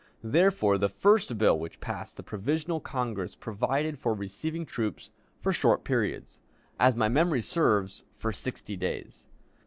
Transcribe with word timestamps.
Therefore 0.23 0.79
the 0.79 0.89
first 0.89 1.37
bill 1.37 1.59
which 1.59 1.79
passed 1.79 2.17
the 2.17 2.23
provisional 2.23 2.79
Congress 2.79 3.35
provided 3.35 3.99
for 3.99 4.15
receiving 4.15 4.65
troops 4.65 5.11
for 5.39 5.53
short 5.53 5.83
periods 5.83 6.39
as 6.79 6.95
my 6.95 7.07
memory 7.07 7.43
serves, 7.43 8.03
for 8.15 8.31
sixty 8.31 8.75
days. 8.75 9.27